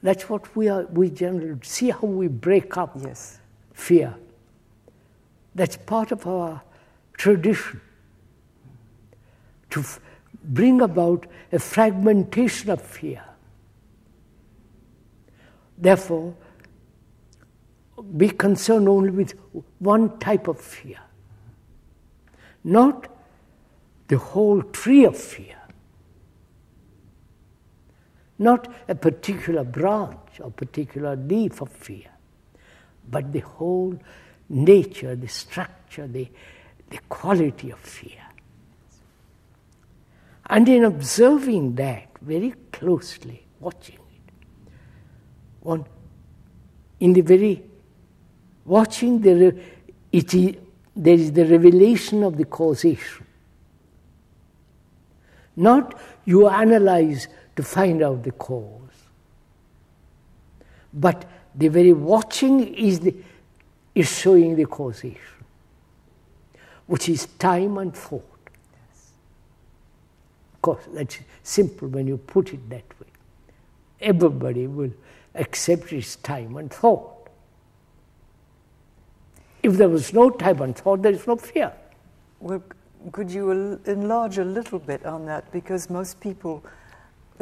that's 0.06 0.28
what 0.28 0.54
we 0.54 0.68
are. 0.68 0.84
We 0.86 1.10
generally 1.10 1.58
see 1.62 1.90
how 1.90 2.06
we 2.06 2.28
break 2.28 2.76
up 2.76 2.96
Yes. 3.02 3.40
fear. 3.72 4.14
That's 5.56 5.76
part 5.76 6.12
of 6.12 6.26
our 6.26 6.62
tradition 7.14 7.80
to 9.70 9.80
f- 9.80 10.00
bring 10.44 10.80
about 10.80 11.26
a 11.50 11.58
fragmentation 11.58 12.70
of 12.70 12.80
fear. 12.80 13.24
Therefore, 15.76 16.34
be 18.16 18.28
concerned 18.28 18.88
only 18.88 19.10
with 19.10 19.32
one 19.80 20.18
type 20.18 20.46
of 20.46 20.60
fear, 20.60 21.00
not 22.62 23.08
the 24.06 24.18
whole 24.18 24.62
tree 24.62 25.04
of 25.04 25.16
fear, 25.16 25.56
not 28.38 28.68
a 28.88 28.94
particular 28.94 29.64
branch 29.64 30.40
or 30.40 30.50
particular 30.50 31.16
leaf 31.16 31.60
of 31.60 31.70
fear, 31.70 32.10
but 33.10 33.32
the 33.32 33.40
whole 33.40 33.98
nature, 34.48 35.16
the 35.16 35.28
structure, 35.28 36.06
the, 36.06 36.28
the 36.90 36.98
quality 37.08 37.70
of 37.70 37.78
fear. 37.78 38.22
And 40.48 40.68
in 40.68 40.84
observing 40.84 41.74
that 41.76 42.08
very 42.20 42.54
closely, 42.72 43.44
watching 43.58 43.96
it, 43.96 44.32
one, 45.60 45.84
in 47.00 47.12
the 47.12 47.22
very 47.22 47.62
watching 48.64 49.20
the 49.20 49.58
it 50.12 50.34
is, 50.34 50.56
there 50.94 51.14
is 51.14 51.32
the 51.32 51.44
revelation 51.44 52.22
of 52.22 52.36
the 52.36 52.44
causation. 52.44 53.26
Not 55.56 55.98
you 56.24 56.48
analyze 56.48 57.28
to 57.56 57.62
find 57.62 58.02
out 58.02 58.22
the 58.22 58.32
cause, 58.32 58.80
but 60.92 61.24
the 61.54 61.68
very 61.68 61.92
watching 61.92 62.74
is, 62.74 63.00
the, 63.00 63.14
is 63.94 64.18
showing 64.18 64.56
the 64.56 64.66
causation, 64.66 65.20
which 66.86 67.08
is 67.08 67.26
time 67.38 67.78
and 67.78 67.94
thought. 67.94 68.22
Of 70.54 70.62
course, 70.62 70.84
that's 70.92 71.18
simple 71.42 71.88
when 71.88 72.06
you 72.06 72.18
put 72.18 72.52
it 72.52 72.68
that 72.70 72.84
way. 73.00 73.06
Everybody 74.00 74.66
will 74.66 74.92
accept 75.34 75.92
its 75.92 76.16
time 76.16 76.56
and 76.56 76.70
thought. 76.70 77.28
If 79.62 79.74
there 79.74 79.88
was 79.88 80.12
no 80.12 80.30
time 80.30 80.60
and 80.62 80.76
thought, 80.76 81.02
there 81.02 81.12
is 81.12 81.26
no 81.26 81.36
fear. 81.36 81.72
Well, 82.40 82.62
could 83.12 83.30
you 83.30 83.80
enlarge 83.86 84.38
a 84.38 84.44
little 84.44 84.78
bit 84.78 85.06
on 85.06 85.24
that? 85.26 85.50
Because 85.52 85.88
most 85.88 86.20
people 86.20 86.62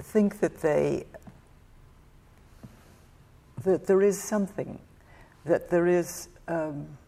think 0.02 0.40
that 0.40 0.61
they 0.61 1.04
that 3.62 3.87
there 3.87 4.02
is 4.02 4.22
something, 4.22 4.78
that 5.44 5.70
there 5.70 5.87
is. 5.87 6.28
Um, 6.48 6.98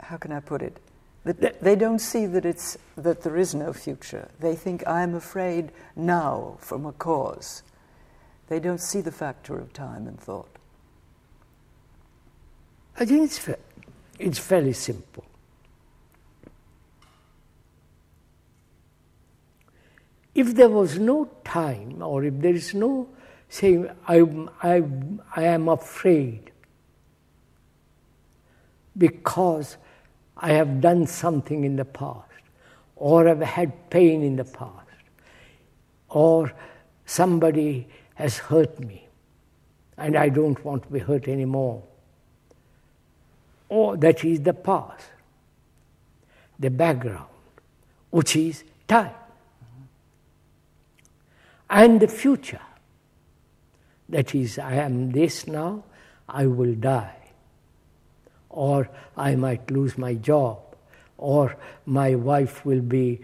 how 0.00 0.16
can 0.16 0.32
I 0.32 0.40
put 0.40 0.62
it? 0.62 0.78
That 1.24 1.62
they 1.62 1.76
don't 1.76 1.98
see 1.98 2.26
that 2.26 2.44
it's 2.44 2.76
that 2.96 3.22
there 3.22 3.36
is 3.36 3.54
no 3.54 3.72
future. 3.72 4.28
They 4.40 4.54
think 4.54 4.86
I'm 4.86 5.14
afraid 5.14 5.72
now 5.96 6.56
from 6.60 6.84
a 6.84 6.92
cause. 6.92 7.62
They 8.48 8.60
don't 8.60 8.80
see 8.80 9.00
the 9.00 9.12
factor 9.12 9.58
of 9.58 9.72
time 9.72 10.06
and 10.06 10.20
thought. 10.20 10.54
I 12.98 13.04
think 13.04 13.24
it's, 13.24 13.38
fa- 13.38 13.58
it's 14.18 14.38
fairly 14.38 14.72
simple. 14.72 15.24
If 20.34 20.54
there 20.54 20.68
was 20.68 20.98
no 20.98 21.30
time, 21.44 22.02
or 22.02 22.24
if 22.24 22.40
there 22.40 22.54
is 22.54 22.74
no 22.74 23.08
saying, 23.48 23.88
I, 24.08 24.24
I, 24.62 24.82
I 25.36 25.42
am 25.44 25.68
afraid 25.68 26.50
because 28.96 29.76
I 30.36 30.52
have 30.52 30.80
done 30.80 31.06
something 31.06 31.64
in 31.64 31.76
the 31.76 31.84
past, 31.84 32.28
or 32.96 33.28
I've 33.28 33.40
had 33.40 33.90
pain 33.90 34.22
in 34.22 34.36
the 34.36 34.44
past, 34.44 34.88
or 36.08 36.52
somebody 37.06 37.86
has 38.14 38.38
hurt 38.38 38.80
me 38.80 39.04
and 39.96 40.16
I 40.16 40.28
don't 40.28 40.62
want 40.64 40.82
to 40.84 40.88
be 40.88 40.98
hurt 40.98 41.28
anymore. 41.28 41.82
Or 43.68 43.96
that 43.96 44.24
is 44.24 44.40
the 44.40 44.54
past, 44.54 45.04
the 46.58 46.70
background, 46.70 47.28
which 48.10 48.36
is 48.36 48.64
time, 48.88 49.14
and 51.74 51.98
the 51.98 52.06
future, 52.06 52.60
that 54.08 54.32
is, 54.32 54.60
I 54.60 54.74
am 54.74 55.10
this 55.10 55.48
now, 55.48 55.82
I 56.28 56.46
will 56.46 56.74
die, 56.74 57.16
or 58.48 58.88
I 59.16 59.34
might 59.34 59.68
lose 59.72 59.98
my 59.98 60.14
job, 60.14 60.60
or 61.18 61.56
my 61.84 62.14
wife 62.14 62.64
will 62.64 62.80
be 62.80 63.22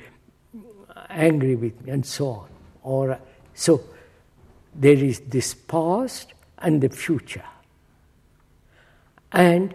angry 1.09 1.55
with 1.55 1.81
me, 1.83 1.93
and 1.93 2.05
so 2.05 2.29
on. 2.29 2.49
Or 2.83 3.21
so 3.55 3.85
there 4.75 4.95
is 4.95 5.21
this 5.21 5.55
past 5.55 6.35
and 6.59 6.81
the 6.81 6.89
future, 6.89 7.47
and 9.31 9.73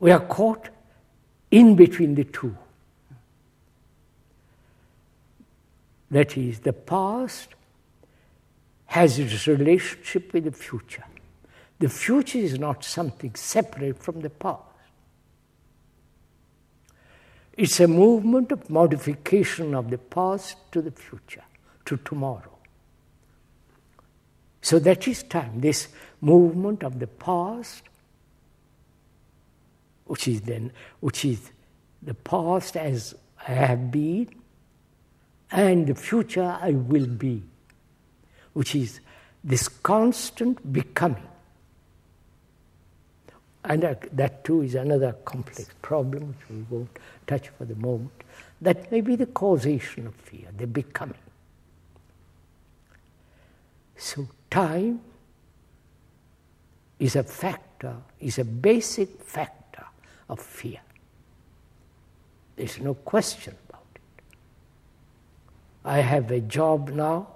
we 0.00 0.10
are 0.10 0.26
caught 0.26 0.68
in 1.52 1.76
between 1.76 2.16
the 2.16 2.24
two. 2.24 2.56
That 6.10 6.36
is, 6.36 6.60
the 6.60 6.72
past 6.72 7.48
has 8.86 9.18
its 9.18 9.46
relationship 9.46 10.32
with 10.32 10.44
the 10.44 10.52
future. 10.52 11.04
The 11.78 11.88
future 11.88 12.38
is 12.38 12.58
not 12.58 12.84
something 12.84 13.34
separate 13.34 13.98
from 14.02 14.20
the 14.20 14.30
past. 14.30 14.62
It's 17.56 17.80
a 17.80 17.88
movement 17.88 18.52
of 18.52 18.70
modification 18.70 19.74
of 19.74 19.90
the 19.90 19.98
past 19.98 20.56
to 20.72 20.80
the 20.80 20.92
future, 20.92 21.42
to 21.86 21.96
tomorrow. 21.98 22.56
So 24.62 24.78
that 24.78 25.06
is 25.08 25.22
time, 25.24 25.60
this 25.60 25.88
movement 26.20 26.82
of 26.82 26.98
the 26.98 27.06
past, 27.06 27.82
which 30.04 30.28
is 30.28 30.40
then, 30.42 30.72
which 31.00 31.24
is 31.24 31.50
the 32.02 32.14
past 32.14 32.76
as 32.76 33.14
I 33.46 33.52
have 33.52 33.90
been, 33.90 34.28
and 35.50 35.86
the 35.86 35.94
future 35.94 36.58
I 36.60 36.72
will 36.72 37.06
be, 37.06 37.42
which 38.52 38.74
is 38.74 39.00
this 39.42 39.68
constant 39.68 40.72
becoming. 40.72 41.22
And 43.64 43.82
that 44.12 44.44
too 44.44 44.62
is 44.62 44.74
another 44.74 45.12
complex 45.24 45.68
problem 45.82 46.28
which 46.28 46.48
we 46.50 46.62
won't 46.70 46.98
touch 47.26 47.48
for 47.50 47.64
the 47.64 47.74
moment. 47.74 48.12
That 48.60 48.90
may 48.90 49.00
be 49.00 49.16
the 49.16 49.26
causation 49.26 50.06
of 50.06 50.14
fear, 50.14 50.48
the 50.56 50.66
becoming. 50.66 51.14
So, 53.96 54.28
time 54.50 55.00
is 56.98 57.16
a 57.16 57.22
factor, 57.22 57.96
is 58.20 58.38
a 58.38 58.44
basic 58.44 59.22
factor 59.22 59.84
of 60.28 60.40
fear. 60.40 60.80
There's 62.56 62.80
no 62.80 62.94
question. 62.94 63.54
I 65.88 66.00
have 66.00 66.30
a 66.30 66.40
job 66.40 66.90
now, 66.90 67.28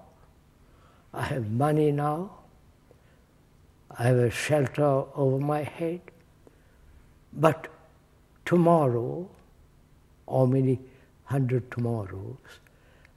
I 1.15 1.23
have 1.23 1.51
money 1.51 1.91
now, 1.91 2.33
I 3.99 4.03
have 4.03 4.19
a 4.19 4.31
shelter 4.31 5.05
over 5.15 5.39
my 5.39 5.63
head, 5.63 6.03
but 7.33 7.69
tomorrow, 8.45 9.27
or 10.27 10.47
many 10.47 10.79
hundred 11.25 11.71
tomorrows, 11.71 12.37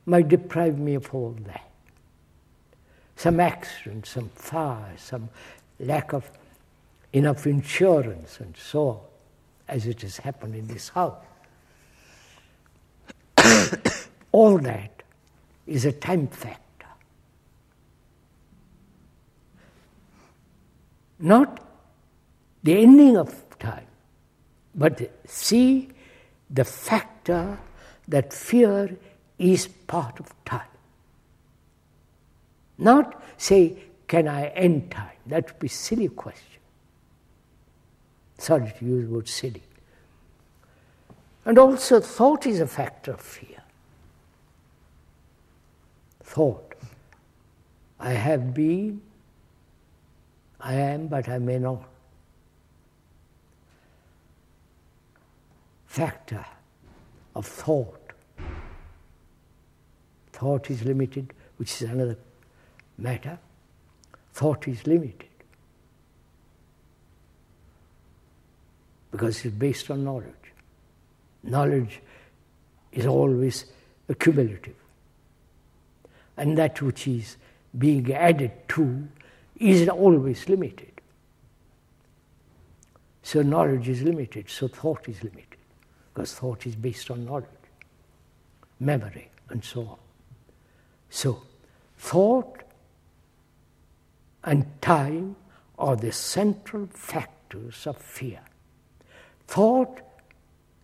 might 0.06 0.30
deprive 0.30 0.80
me 0.80 0.96
of 0.96 1.14
all 1.14 1.36
that. 1.48 1.70
Some 3.18 3.42
accident, 3.42 4.06
some 4.06 4.30
fire, 4.30 4.94
some 4.96 5.28
lack 5.82 6.14
of 6.14 6.32
enough 7.12 7.46
insurance, 7.46 8.40
and 8.40 8.56
so 8.56 8.88
on, 8.88 9.00
as 9.68 9.86
it 9.86 10.02
has 10.02 10.16
happened 10.16 10.56
in 10.56 10.68
this 10.68 10.88
house. 10.88 11.22
all 14.32 14.58
that 14.60 14.95
is 15.68 15.86
a 15.86 15.92
time 15.92 16.28
factor. 16.28 16.88
Not 21.20 21.62
the 22.64 22.78
ending 22.78 23.18
of 23.18 23.58
time, 23.60 23.88
but 24.74 25.12
see 25.26 25.90
the 26.50 26.66
factor 26.66 27.58
that 28.08 28.34
fear 28.34 28.98
is 29.40 29.68
part 29.68 30.20
of 30.20 30.34
time. 30.46 30.62
Not 32.78 33.24
say, 33.38 33.78
can 34.08 34.28
I 34.28 34.48
end 34.48 34.92
time? 34.92 35.18
That 35.26 35.46
would 35.46 35.60
be 35.60 35.68
a 35.68 35.70
silly 35.70 36.10
question. 36.10 36.62
Sorry 38.38 38.74
to 38.80 38.86
use 38.86 39.08
the 39.08 39.14
word 39.14 39.28
silly. 39.28 39.64
And 41.46 41.58
also, 41.58 42.00
thought 42.00 42.46
is 42.46 42.60
a 42.60 42.68
factor 42.68 43.12
of 43.12 43.22
fear. 43.22 43.55
Thought. 46.26 46.74
I 48.00 48.12
have 48.12 48.54
been, 48.54 49.02
I 50.60 50.74
am, 50.74 51.08
but 51.08 51.30
I 51.30 51.38
may 51.38 51.60
not. 51.60 51.84
Factor 55.86 56.46
of 57.36 57.46
thought. 57.46 58.12
Thought 60.34 60.70
is 60.72 60.84
limited, 60.84 61.32
which 61.58 61.82
is 61.82 61.90
another 61.90 62.18
matter. 62.98 63.40
Thought 64.34 64.68
is 64.68 64.86
limited 64.86 65.30
because 69.12 69.46
it's 69.46 69.56
based 69.56 69.90
on 69.90 70.04
knowledge. 70.04 70.52
Knowledge 71.44 72.02
is 72.92 73.06
always 73.06 73.66
accumulative. 74.10 74.76
And 76.38 76.58
that 76.58 76.82
which 76.82 77.08
is 77.08 77.38
being 77.78 78.12
added 78.14 78.52
to 78.70 79.08
is 79.58 79.88
always 79.88 80.48
limited. 80.50 80.92
So 83.24 83.42
knowledge 83.42 83.88
is 83.90 84.04
limited, 84.04 84.50
so 84.50 84.68
thought 84.68 85.10
is 85.10 85.24
limited 85.24 85.58
because 86.14 86.34
thought 86.34 86.66
is 86.66 86.76
based 86.76 87.12
on 87.12 87.26
knowledge, 87.26 87.48
memory, 88.80 89.30
and 89.50 89.64
so 89.64 89.82
on. 89.82 89.98
So, 91.10 91.42
thought 91.98 92.64
and 94.44 94.66
time 94.82 95.36
are 95.78 95.96
the 95.96 96.12
central 96.12 96.88
factors 96.88 97.86
of 97.86 97.98
fear. 97.98 98.42
Thought 99.48 100.02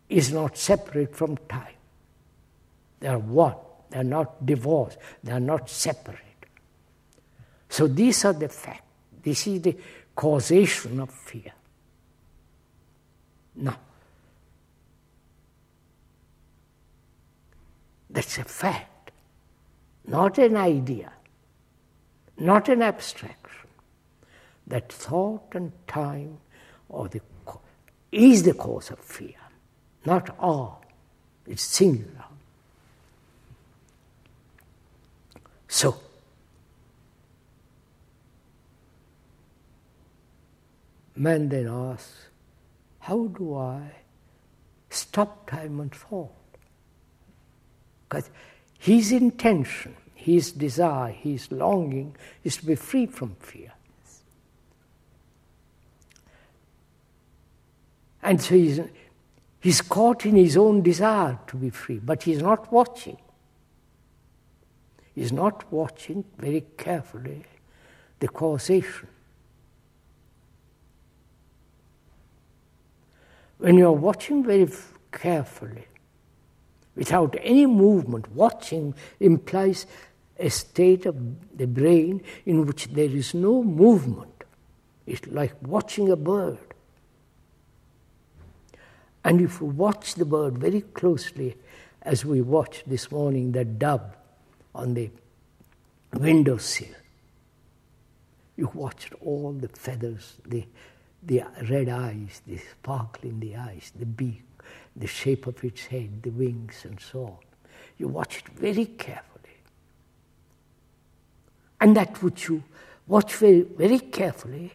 is 0.10 0.34
not 0.34 0.58
separate 0.58 1.16
from 1.16 1.38
time. 1.48 1.76
They 3.00 3.08
are 3.08 3.20
one. 3.20 3.56
They 3.92 4.00
are 4.00 4.04
not 4.04 4.46
divorced. 4.46 4.98
They 5.24 5.32
are 5.32 5.40
not 5.40 5.70
separate. 5.70 6.18
So 7.70 7.88
these 7.88 8.26
are 8.26 8.34
the 8.34 8.50
facts. 8.50 8.82
This 9.22 9.46
is 9.46 9.62
the 9.62 9.78
causation 10.16 11.00
of 11.00 11.12
fear. 11.12 11.54
Now, 13.56 13.78
That's 18.12 18.38
a 18.38 18.44
fact, 18.44 19.12
not 20.06 20.38
an 20.38 20.58
idea, 20.58 21.12
not 22.38 22.68
an 22.68 22.82
abstraction. 22.82 23.70
That 24.68 24.92
thought 24.92 25.54
and 25.54 25.72
time 25.88 26.38
or 26.90 27.08
the, 27.08 27.22
is 28.12 28.44
the 28.44 28.54
cause 28.54 28.92
of 28.92 29.00
fear, 29.00 29.40
not 30.06 30.36
all. 30.40 30.84
It's 31.48 31.64
singular. 31.64 32.26
So, 35.72 35.98
man 41.16 41.48
then 41.48 41.70
asks, 41.70 42.28
how 43.00 43.28
do 43.28 43.56
I 43.56 43.94
stop 44.90 45.50
time 45.50 45.80
and 45.80 45.96
thought? 45.96 46.30
Because 48.10 48.30
his 48.80 49.14
intention, 49.14 49.96
his 50.14 50.52
desire, 50.52 51.14
his 51.14 51.50
longing 51.54 52.18
is 52.44 52.58
to 52.58 52.66
be 52.66 52.76
free 52.76 53.06
from 53.06 53.36
fear. 53.40 53.72
And 58.22 58.42
so 58.42 58.56
he's, 58.56 58.82
he's 59.62 59.82
caught 59.82 60.26
in 60.26 60.36
his 60.36 60.58
own 60.58 60.82
desire 60.84 61.40
to 61.48 61.56
be 61.56 61.70
free, 61.70 62.00
but 62.00 62.24
he's 62.24 62.42
not 62.42 62.74
watching. 62.74 63.18
He's 65.16 65.32
not 65.32 65.72
watching 65.72 66.24
very 66.38 66.66
carefully 66.78 67.44
the 68.20 68.28
causation. 68.28 69.08
When 73.58 73.78
you're 73.78 73.92
watching 73.92 74.44
very 74.44 74.70
carefully, 75.12 75.86
without 76.96 77.36
any 77.42 77.66
movement. 77.66 78.32
Watching 78.32 78.94
implies 79.20 79.86
a 80.38 80.50
state 80.50 81.06
of 81.06 81.16
the 81.58 81.68
brain 81.68 82.22
in 82.46 82.66
which 82.66 82.88
there 82.88 83.10
is 83.10 83.34
no 83.34 83.64
movement. 83.64 84.44
It's 85.06 85.28
like 85.28 85.56
watching 85.62 86.10
a 86.10 86.16
bird. 86.16 86.60
And 89.24 89.40
if 89.42 89.62
you 89.62 89.68
watch 89.68 90.16
the 90.16 90.26
bird 90.26 90.58
very 90.58 90.82
closely, 90.82 91.56
as 92.02 92.26
we 92.26 92.42
watched 92.42 92.90
this 92.90 93.12
morning 93.12 93.52
the 93.52 93.66
dove 93.66 94.16
on 94.74 94.94
the 94.94 95.10
windowsill, 96.14 96.96
you 98.58 98.70
watched 98.74 99.14
all 99.22 99.54
the 99.54 99.68
feathers, 99.70 100.36
the, 100.46 100.66
the 101.24 101.44
red 101.70 101.90
eyes, 101.90 102.42
the 102.46 102.58
sparkle 102.58 103.30
in 103.30 103.40
the 103.40 103.56
eyes, 103.56 103.92
the 103.98 104.06
beak, 104.06 104.44
the 104.96 105.08
shape 105.08 105.48
of 105.48 105.64
its 105.64 105.86
head, 105.86 106.22
the 106.22 106.30
wings, 106.30 106.86
and 106.86 107.00
so 107.00 107.24
on. 107.26 107.38
You 107.98 108.08
watch 108.08 108.40
it 108.40 108.50
very 108.50 108.86
carefully. 108.86 109.58
And 111.80 111.96
that 111.98 112.22
which 112.22 112.48
you 112.48 112.64
watch 113.08 113.36
very, 113.36 113.62
very 113.62 114.00
carefully 114.00 114.74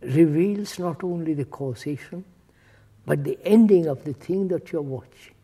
reveals 0.00 0.78
not 0.78 1.02
only 1.04 1.34
the 1.34 1.44
causation, 1.44 2.24
but 3.04 3.24
the 3.24 3.38
ending 3.44 3.86
of 3.86 4.04
the 4.04 4.12
thing 4.12 4.48
that 4.48 4.72
you're 4.72 4.82
watching. 4.82 5.34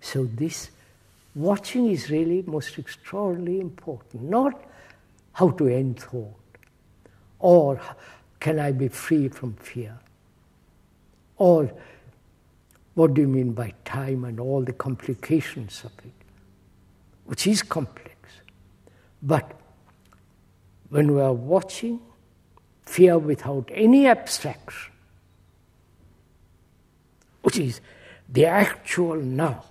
So, 0.00 0.24
this 0.24 0.70
watching 1.34 1.90
is 1.90 2.10
really 2.10 2.42
most 2.46 2.78
extraordinarily 2.78 3.60
important. 3.60 4.24
Not 4.24 4.62
how 5.32 5.50
to 5.50 5.68
end 5.68 6.00
thought? 6.00 6.34
Or 7.38 7.80
can 8.40 8.58
I 8.58 8.72
be 8.72 8.88
free 8.88 9.28
from 9.28 9.54
fear? 9.54 9.98
Or 11.36 11.72
what 12.94 13.14
do 13.14 13.22
you 13.22 13.28
mean 13.28 13.52
by 13.52 13.74
time 13.84 14.24
and 14.24 14.38
all 14.38 14.62
the 14.62 14.72
complications 14.72 15.82
of 15.84 15.92
it, 16.04 16.12
which 17.24 17.46
is 17.46 17.62
complex. 17.62 18.14
But 19.22 19.58
when 20.90 21.12
we 21.14 21.20
are 21.20 21.32
watching 21.32 22.00
fear 22.86 23.18
without 23.18 23.70
any 23.72 24.06
abstraction, 24.06 24.92
which 27.42 27.58
is 27.58 27.80
the 28.28 28.46
actual 28.46 29.16
now, 29.16 29.64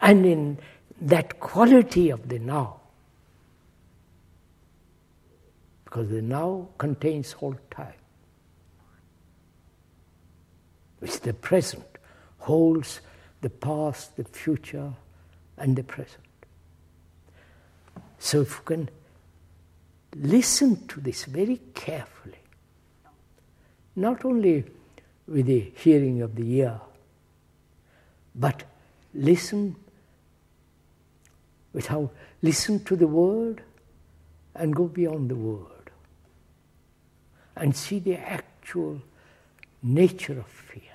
and 0.00 0.26
in 0.26 0.58
that 1.00 1.40
quality 1.40 2.10
of 2.10 2.28
the 2.28 2.38
now, 2.38 2.80
because 5.84 6.08
the 6.10 6.22
now 6.22 6.68
contains 6.78 7.34
all 7.40 7.56
time 7.70 7.94
which 11.02 11.20
the 11.22 11.34
present 11.34 11.84
holds 12.38 13.00
the 13.40 13.50
past, 13.50 14.16
the 14.16 14.22
future, 14.22 14.92
and 15.56 15.74
the 15.74 15.82
present. 15.82 16.22
So 18.20 18.42
if 18.42 18.50
you 18.52 18.62
can 18.64 18.88
listen 20.14 20.86
to 20.88 21.00
this 21.00 21.24
very 21.24 21.60
carefully, 21.74 22.38
not 23.96 24.24
only 24.24 24.64
with 25.26 25.46
the 25.46 25.72
hearing 25.76 26.22
of 26.22 26.34
the 26.34 26.56
ear, 26.56 26.80
but 28.34 28.64
listen 29.14 29.76
with 31.72 31.86
how 31.86 32.10
listen 32.42 32.82
to 32.84 32.96
the 32.96 33.06
word 33.06 33.62
and 34.54 34.74
go 34.74 34.84
beyond 34.84 35.30
the 35.30 35.36
word 35.36 35.90
and 37.56 37.74
see 37.76 37.98
the 37.98 38.16
actual 38.16 39.00
nature 39.82 40.38
of 40.38 40.46
fear. 40.46 40.92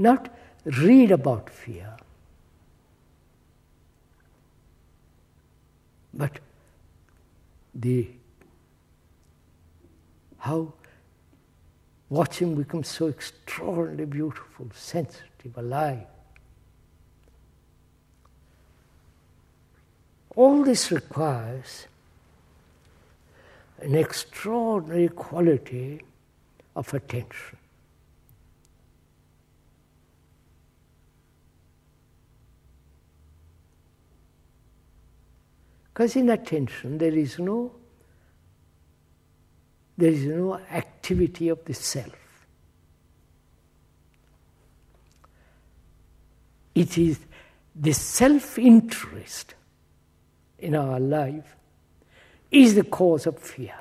not 0.00 0.34
read 0.64 1.10
about 1.10 1.50
fear, 1.50 1.94
but 6.20 6.38
the 7.74 8.06
how 10.36 10.70
watching 12.10 12.54
becomes 12.54 12.88
so 12.88 13.08
extraordinarily 13.08 14.04
beautiful, 14.04 14.66
sensitive, 14.74 15.56
alive. 15.56 16.06
All 20.36 20.62
this 20.62 20.92
requires 20.92 21.86
an 23.80 23.94
extraordinary 23.94 25.08
quality 25.08 26.02
of 26.76 26.92
attention. 26.92 27.59
Because 36.00 36.16
in 36.16 36.30
attention 36.30 36.96
there 36.96 37.12
is 37.12 37.38
no 37.38 37.72
there 39.98 40.10
is 40.10 40.24
no 40.24 40.54
activity 40.54 41.50
of 41.50 41.62
the 41.66 41.74
self. 41.74 42.46
It 46.74 46.96
is 46.96 47.18
the 47.76 47.92
self 47.92 48.58
interest 48.58 49.54
in 50.58 50.74
our 50.74 50.98
life 50.98 51.54
is 52.50 52.76
the 52.76 52.84
cause 52.84 53.26
of 53.26 53.38
fear. 53.38 53.76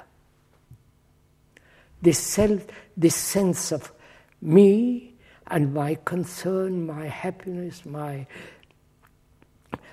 The 2.01 2.11
self, 2.11 2.67
the 2.97 3.11
sense 3.11 3.71
of 3.71 3.93
me 4.41 5.13
and 5.47 5.73
my 5.73 5.95
concern, 5.95 6.85
my 6.85 7.05
happiness, 7.05 7.85
my 7.85 8.27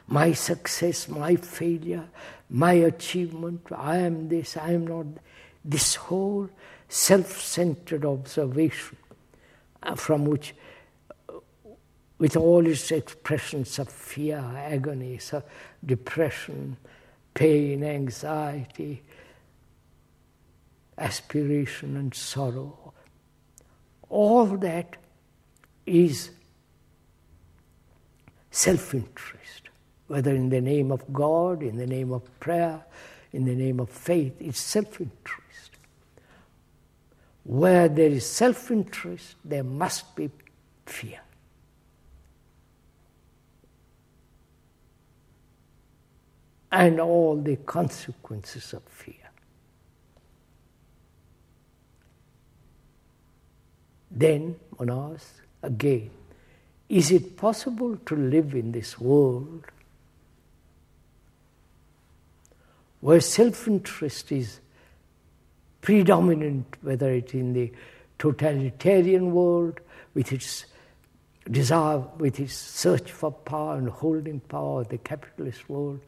my 0.08 0.32
success, 0.32 1.08
my 1.08 1.36
failure, 1.36 2.08
my 2.48 2.72
achievement, 2.72 3.66
I 3.74 3.98
am 3.98 4.28
this, 4.28 4.56
I 4.56 4.72
am 4.72 4.86
not. 4.86 5.06
This 5.64 5.96
whole 5.96 6.48
self 6.88 7.40
centered 7.40 8.04
observation 8.04 8.98
uh, 9.82 9.96
from 9.96 10.24
which, 10.26 10.54
uh, 11.28 11.38
with 12.18 12.36
all 12.36 12.64
its 12.66 12.92
expressions 12.92 13.78
of 13.80 13.88
fear, 13.88 14.38
agony, 14.56 15.18
depression, 15.84 16.76
pain, 17.34 17.82
anxiety, 17.82 19.02
aspiration, 20.96 21.96
and 21.96 22.14
sorrow, 22.14 22.94
all 24.08 24.46
that 24.58 24.96
is 25.84 26.30
self 28.52 28.94
interest 28.94 29.65
whether 30.08 30.34
in 30.34 30.50
the 30.50 30.60
name 30.60 30.92
of 30.92 31.12
God, 31.12 31.62
in 31.62 31.76
the 31.76 31.86
name 31.86 32.12
of 32.12 32.22
prayer, 32.40 32.84
in 33.32 33.44
the 33.44 33.54
name 33.54 33.80
of 33.80 33.90
faith, 33.90 34.34
it's 34.40 34.60
self 34.60 35.00
interest. 35.00 35.72
Where 37.44 37.88
there 37.88 38.08
is 38.08 38.26
self 38.26 38.70
interest, 38.70 39.36
there 39.44 39.64
must 39.64 40.14
be 40.16 40.30
fear. 40.84 41.20
And 46.70 47.00
all 47.00 47.36
the 47.36 47.56
consequences 47.56 48.72
of 48.72 48.82
fear. 48.84 49.14
Then, 54.10 54.56
one 54.76 54.90
asks 54.90 55.40
again, 55.62 56.10
is 56.88 57.10
it 57.10 57.36
possible 57.36 57.96
to 58.06 58.16
live 58.16 58.54
in 58.54 58.72
this 58.72 58.98
world 59.00 59.64
where 63.00 63.20
self 63.20 63.68
interest 63.68 64.32
is 64.32 64.60
predominant, 65.80 66.76
whether 66.82 67.10
it's 67.10 67.34
in 67.34 67.52
the 67.52 67.72
totalitarian 68.18 69.32
world 69.32 69.80
with 70.14 70.32
its 70.32 70.66
desire, 71.50 71.98
with 72.18 72.40
its 72.40 72.54
search 72.54 73.12
for 73.12 73.30
power 73.30 73.76
and 73.76 73.88
holding 73.88 74.40
power, 74.40 74.84
the 74.84 74.98
capitalist 74.98 75.68
world 75.68 76.00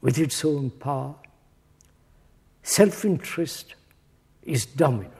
with 0.00 0.18
its 0.18 0.44
own 0.44 0.70
power, 0.70 1.14
self 2.62 3.04
interest 3.04 3.74
is 4.42 4.66
dominant. 4.66 5.14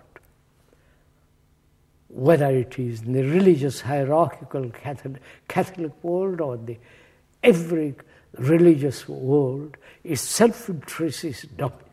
Whether 2.09 2.51
it 2.51 2.79
is 2.79 3.03
in 3.03 3.12
the 3.12 3.23
religious 3.23 3.81
hierarchical 3.81 4.70
Catholic, 4.70 5.23
Catholic 5.49 5.92
world 6.03 6.40
or 6.40 6.57
the 6.57 6.77
every 7.42 7.94
religious 8.38 9.09
world 9.09 9.77
is 10.05 10.21
self-interest 10.21 11.25
is 11.25 11.43
dominant. 11.57 11.87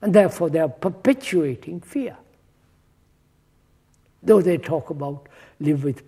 And 0.00 0.14
therefore 0.14 0.50
they 0.50 0.60
are 0.60 0.68
perpetuating 0.68 1.80
fear. 1.80 2.16
Though 4.22 4.42
they 4.42 4.58
talk 4.58 4.90
about 4.90 5.28
live 5.60 5.84
with 5.84 6.02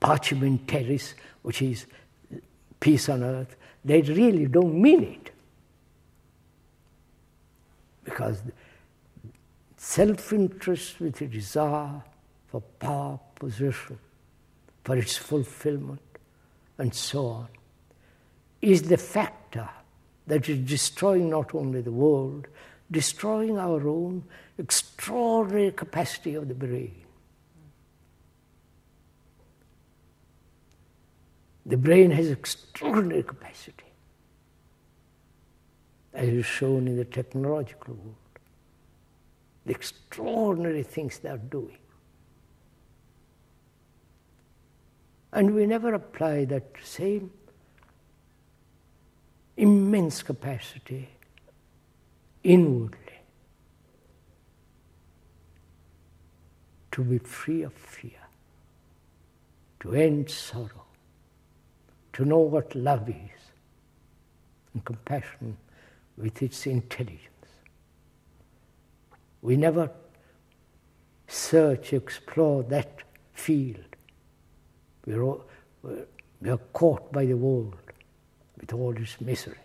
pacem 0.00 0.42
in 0.42 0.58
terris, 0.60 1.14
which 1.42 1.62
is 1.62 1.86
peace 2.80 3.08
on 3.08 3.22
earth, 3.22 3.56
they 3.84 4.02
really 4.02 4.46
don't 4.46 4.80
mean 4.80 5.02
it. 5.02 5.30
Because 8.04 8.42
self-interest 9.76 11.00
with 11.00 11.20
a 11.20 11.26
desire 11.26 12.02
for 12.48 12.60
power, 12.78 13.18
position, 13.34 13.98
for 14.84 14.96
its 14.96 15.16
fulfillment, 15.16 16.11
and 16.82 16.92
so 16.92 17.26
on, 17.26 17.48
is 18.60 18.82
the 18.82 18.96
factor 18.96 19.68
that 20.26 20.48
is 20.48 20.58
destroying 20.68 21.30
not 21.30 21.54
only 21.54 21.80
the 21.80 21.92
world, 21.92 22.48
destroying 22.90 23.56
our 23.56 23.86
own 23.86 24.24
extraordinary 24.58 25.70
capacity 25.70 26.34
of 26.34 26.48
the 26.48 26.54
brain. 26.54 27.04
The 31.66 31.76
brain 31.76 32.10
has 32.10 32.28
extraordinary 32.28 33.22
capacity, 33.22 33.92
as 36.12 36.28
is 36.28 36.46
shown 36.46 36.88
in 36.88 36.96
the 36.96 37.04
technological 37.04 37.94
world. 37.94 38.16
The 39.66 39.72
extraordinary 39.72 40.82
things 40.82 41.20
they 41.20 41.28
are 41.28 41.38
doing. 41.38 41.78
And 45.32 45.54
we 45.54 45.66
never 45.66 45.94
apply 45.94 46.44
that 46.46 46.66
same 46.84 47.30
immense 49.56 50.22
capacity 50.22 51.08
inwardly. 52.44 52.98
to 56.92 57.02
be 57.02 57.18
free 57.18 57.62
of 57.62 57.72
fear, 57.72 58.20
to 59.80 59.94
end 59.94 60.30
sorrow, 60.30 60.84
to 62.12 62.24
know 62.24 62.38
what 62.38 62.74
love 62.74 63.08
is, 63.08 63.40
and 64.74 64.84
compassion 64.84 65.56
with 66.16 66.42
its 66.42 66.66
intelligence. 66.66 67.18
We 69.40 69.56
never 69.56 69.90
search, 71.26 71.92
explore 71.94 72.62
that 72.64 73.02
field. 73.32 73.91
We're, 75.06 75.22
all, 75.22 75.44
we're, 75.82 76.06
we're 76.40 76.58
caught 76.72 77.12
by 77.12 77.26
the 77.26 77.36
world 77.36 77.76
with 78.60 78.72
all 78.72 78.96
its 78.96 79.20
misery. 79.20 79.58